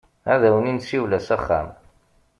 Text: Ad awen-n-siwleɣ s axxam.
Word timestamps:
Ad 0.33 0.41
awen-n-siwleɣ 0.49 1.21
s 1.27 1.29
axxam. 1.35 1.67